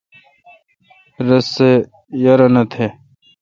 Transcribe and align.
رس 1.27 1.45
سہ 1.55 1.69
یارانو 2.23 2.63
تھ۔ 2.71 2.85